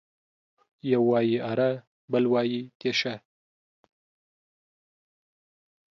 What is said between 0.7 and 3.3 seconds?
يو وايي اره، بل وايي تېشه.